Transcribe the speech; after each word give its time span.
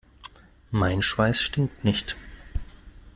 Mein 0.71 1.03
Schweiß 1.03 1.39
stinkt 1.43 1.83
nicht. 1.83 2.15